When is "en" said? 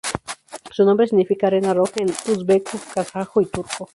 1.97-2.09